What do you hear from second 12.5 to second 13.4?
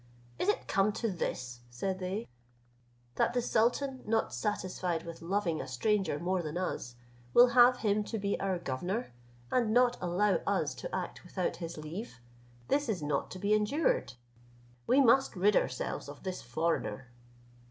this is not to